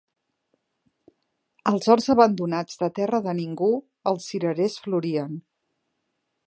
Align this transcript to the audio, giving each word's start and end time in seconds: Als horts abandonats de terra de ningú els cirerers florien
Als 1.71 1.91
horts 1.93 2.09
abandonats 2.13 2.81
de 2.85 2.91
terra 3.01 3.21
de 3.29 3.37
ningú 3.43 3.71
els 4.13 4.31
cirerers 4.33 4.81
florien 4.87 5.39